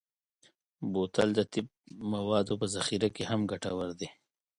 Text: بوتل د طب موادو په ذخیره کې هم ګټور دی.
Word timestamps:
بوتل 0.91 1.29
د 1.37 1.39
طب 1.53 1.65
موادو 2.13 2.53
په 2.61 2.65
ذخیره 2.75 3.09
کې 3.15 3.23
هم 3.29 3.39
ګټور 3.51 3.89
دی. 3.99 4.09